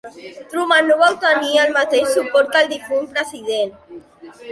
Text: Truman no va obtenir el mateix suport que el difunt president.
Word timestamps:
Truman 0.51 0.85
no 0.91 0.95
va 1.01 1.09
obtenir 1.15 1.59
el 1.63 1.73
mateix 1.75 2.13
suport 2.15 2.49
que 2.55 2.63
el 2.65 2.71
difunt 2.73 3.05
president. 3.19 3.77